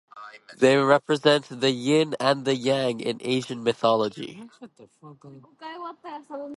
[0.57, 4.49] They represent the Yin and the Yang in Asian mythology.